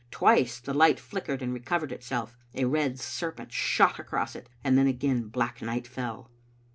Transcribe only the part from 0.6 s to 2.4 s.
light flickered and recovered itself.